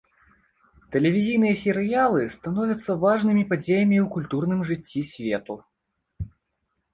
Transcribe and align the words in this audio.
Тэлевізійныя 0.93 1.55
серыялы 1.63 2.21
становяцца 2.35 2.95
важнымі 3.03 3.43
падзеямі 3.53 3.97
ў 4.05 4.09
культурным 4.17 4.59
жыцці 4.71 5.01
свету. 5.13 5.53